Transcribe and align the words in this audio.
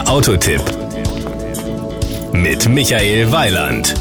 Der 0.00 0.08
Autotipp 0.08 0.62
mit 2.32 2.66
Michael 2.70 3.30
Weiland. 3.32 3.94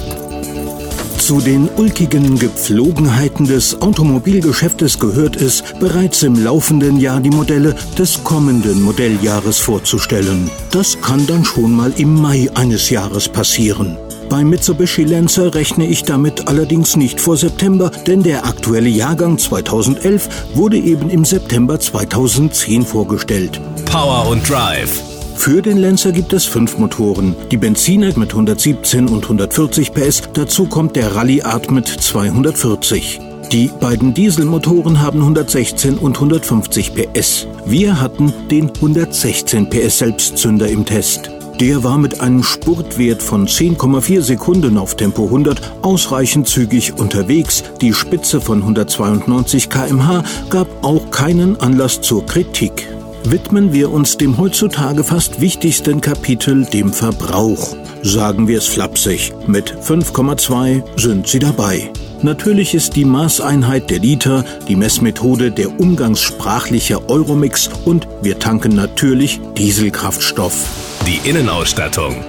Zu 1.18 1.42
den 1.42 1.68
ulkigen 1.76 2.40
Gepflogenheiten 2.40 3.46
des 3.46 3.82
Automobilgeschäftes 3.82 4.98
gehört 5.00 5.36
es, 5.36 5.62
bereits 5.82 6.24
im 6.24 6.42
laufenden 6.42 7.02
Jahr 7.02 7.20
die 7.20 7.32
Modelle 7.32 7.76
des 7.98 8.24
kommenden 8.24 8.82
Modelljahres 8.82 9.60
vorzustellen. 9.60 10.50
Das 10.72 11.02
kann 11.02 11.28
dann 11.28 11.44
schon 11.44 11.74
mal 11.74 11.92
im 11.98 12.14
Mai 12.14 12.50
eines 12.56 12.90
Jahres 12.90 13.28
passieren. 13.28 13.98
Beim 14.30 14.50
Mitsubishi 14.50 15.04
Lancer 15.04 15.54
rechne 15.54 15.86
ich 15.86 16.04
damit 16.04 16.48
allerdings 16.48 16.96
nicht 16.96 17.20
vor 17.20 17.36
September, 17.36 17.92
denn 18.08 18.24
der 18.24 18.46
aktuelle 18.46 18.90
Jahrgang 18.90 19.38
2011 19.38 20.30
wurde 20.54 20.78
eben 20.78 21.10
im 21.10 21.26
September 21.26 21.78
2010 21.78 22.86
vorgestellt. 22.86 23.60
Power 23.92 24.30
und 24.30 24.50
Drive 24.50 25.09
für 25.40 25.62
den 25.62 25.78
Lancer 25.78 26.12
gibt 26.12 26.34
es 26.34 26.46
fünf 26.46 26.78
Motoren. 26.78 27.34
Die 27.50 27.58
Benziner 27.58 28.12
mit 28.18 28.32
117 28.32 29.08
und 29.08 29.24
140 29.24 29.94
PS, 29.94 30.24
dazu 30.34 30.66
kommt 30.66 30.98
der 30.98 31.16
Rallye 31.16 31.44
Art 31.44 31.72
mit 31.72 31.88
240. 31.88 33.22
Die 33.52 33.72
beiden 33.80 34.14
Dieselmotoren 34.14 35.02
haben 35.02 35.22
116 35.22 35.98
und 35.98 36.16
150 36.18 36.94
PS. 36.94 37.48
Wir 37.66 38.00
hatten 38.02 38.34
den 38.52 38.70
116 38.70 39.70
PS 39.70 40.00
Selbstzünder 40.00 40.68
im 40.68 40.86
Test. 40.86 41.32
Der 41.60 41.84
war 41.84 41.98
mit 41.98 42.22
einem 42.22 42.44
Spurtwert 42.44 43.24
von 43.24 43.48
10,4 43.48 44.22
Sekunden 44.22 44.78
auf 44.78 44.96
Tempo 44.96 45.26
100 45.26 45.60
ausreichend 45.82 46.48
zügig 46.48 47.00
unterwegs. 47.00 47.64
Die 47.82 47.94
Spitze 47.94 48.42
von 48.42 48.60
192 48.62 49.70
kmh 49.70 50.24
gab 50.50 50.68
auch 50.84 51.10
keinen 51.12 51.60
Anlass 51.60 52.02
zur 52.02 52.26
Kritik 52.26 52.88
widmen 53.26 53.74
wir 53.74 53.92
uns 53.92 54.18
dem 54.18 54.38
heutzutage 54.38 55.04
fast 55.04 55.42
wichtigsten 55.42 56.02
Kapitel, 56.02 56.66
dem 56.66 56.94
Verbrauch. 56.94 57.76
Sagen 58.02 58.48
wir 58.48 58.58
es 58.60 58.68
flapsig, 58.68 59.34
mit 59.48 59.72
5,2 59.72 60.84
sind 61.00 61.28
Sie 61.28 61.40
dabei. 61.40 61.92
Natürlich 62.22 62.74
ist 62.74 62.96
die 62.96 63.06
Maßeinheit 63.06 63.90
der 63.90 64.00
Liter, 64.00 64.44
die 64.68 64.76
Messmethode 64.76 65.52
der 65.52 65.80
umgangssprachliche 65.80 67.10
Euromix 67.10 67.70
und 67.86 68.08
wir 68.22 68.40
tanken 68.40 68.76
natürlich 68.76 69.40
Dieselkraftstoff. 69.58 70.66
Die 71.08 71.30
Innenausstattung 71.30 72.24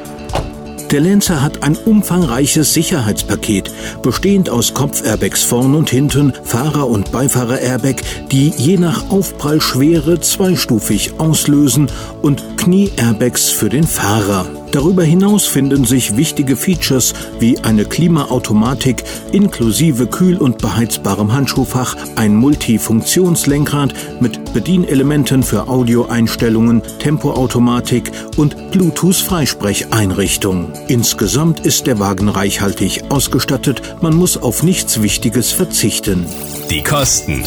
der 0.91 1.01
Lancer 1.01 1.43
hat 1.43 1.63
ein 1.63 1.77
umfangreiches 1.77 2.75
Sicherheitspaket, 2.75 3.71
bestehend 4.03 4.51
aus 4.51 4.75
Kopfairbags 4.75 5.43
vorn 5.43 5.75
und 5.75 5.91
hinten, 5.91 6.33
Fahrer- 6.45 6.89
und 6.89 7.13
Beifahrer-Airbag, 7.13 7.97
die 8.31 8.53
je 8.57 8.77
nach 8.77 9.11
Aufprallschwere 9.11 10.21
zweistufig 10.21 11.19
auslösen 11.19 11.91
und 12.23 12.57
Knie-Airbags 12.57 13.51
für 13.51 13.69
den 13.69 13.85
Fahrer. 13.85 14.60
Darüber 14.73 15.03
hinaus 15.03 15.47
finden 15.47 15.85
sich 15.85 16.17
wichtige 16.17 16.57
Features 16.57 17.13
wie 17.41 17.59
eine 17.59 17.85
Klimaautomatik 17.85 19.03
inklusive 19.33 20.07
kühl- 20.07 20.39
und 20.39 20.59
beheizbarem 20.59 21.33
Handschuhfach, 21.33 21.97
ein 22.17 22.37
Multifunktionslenkrad 22.37 23.93
mit 24.21 24.53
Bedienelementen 24.53 25.43
für 25.43 25.69
Audioeinstellungen, 25.69 26.83
Tempoautomatik 27.01 28.13
und 28.37 28.71
Bluetooth-Freisprecheinrichtung. 28.71 30.73
Insgesamt 30.89 31.67
ist 31.67 31.87
der 31.87 31.99
Wagen 31.99 32.29
reichhaltig 32.29 33.05
ausgestattet, 33.09 33.97
man 34.01 34.15
muss 34.15 34.37
auf 34.37 34.63
nichts 34.63 35.03
Wichtiges 35.03 35.51
verzichten. 35.51 36.27
Die 36.71 36.83
Kosten 36.83 37.43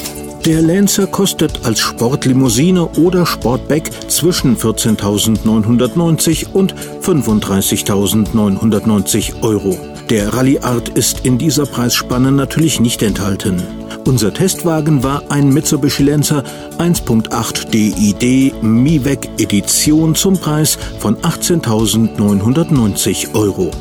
der 0.45 0.61
Lancer 0.61 1.07
kostet 1.07 1.61
als 1.63 1.79
Sportlimousine 1.79 2.85
oder 2.97 3.25
Sportback 3.25 3.89
zwischen 4.09 4.57
14.990 4.57 6.51
und 6.51 6.75
35.990 7.01 9.41
Euro. 9.41 9.79
Der 10.09 10.33
Rallye 10.33 10.59
Art 10.59 10.89
ist 10.89 11.25
in 11.25 11.37
dieser 11.37 11.65
Preisspanne 11.65 12.29
natürlich 12.31 12.81
nicht 12.81 13.01
enthalten. 13.03 13.63
Unser 14.05 14.33
Testwagen 14.33 15.01
war 15.01 15.23
ein 15.29 15.47
Mitsubishi 15.49 16.03
Lancer 16.03 16.43
1.8 16.77 17.69
DID 17.69 18.61
MiVec 18.61 19.29
Edition 19.39 20.13
zum 20.13 20.37
Preis 20.37 20.77
von 20.99 21.15
18.990 21.17 23.33
Euro. 23.33 23.71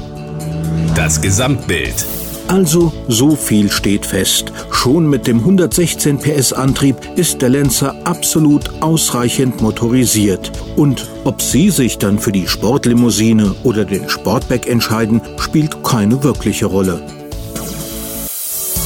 Das 0.95 1.21
Gesamtbild 1.21 2.06
also 2.53 2.93
so 3.09 3.35
viel 3.35 3.71
steht 3.71 4.05
fest. 4.05 4.53
Schon 4.71 5.09
mit 5.09 5.27
dem 5.27 5.39
116 5.39 6.19
PS 6.19 6.53
Antrieb 6.53 6.97
ist 7.17 7.41
der 7.41 7.49
Lancer 7.49 7.95
absolut 8.05 8.71
ausreichend 8.83 9.63
motorisiert. 9.63 10.53
Und 10.77 11.09
ob 11.25 11.41
Sie 11.41 11.71
sich 11.71 11.97
dann 11.97 12.19
für 12.19 12.31
die 12.31 12.47
Sportlimousine 12.47 13.55
oder 13.63 13.87
den 13.87 14.09
Sportback 14.11 14.67
entscheiden, 14.67 15.23
spielt 15.39 15.83
keine 15.83 16.23
wirkliche 16.23 16.67
Rolle. 16.67 17.03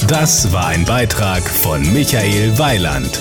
Das 0.07 0.53
war 0.53 0.69
ein 0.69 0.85
Beitrag 0.85 1.43
von 1.43 1.83
Michael 1.93 2.57
Weiland. 2.59 3.21